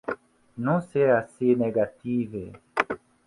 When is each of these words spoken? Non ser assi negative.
Non 0.57 0.79
ser 0.93 1.09
assi 1.11 1.53
negative. 1.63 2.43